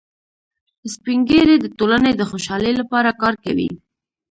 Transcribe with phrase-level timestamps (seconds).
[0.93, 3.69] سپین ږیری د ټولنې د خوشحالۍ لپاره کار کوي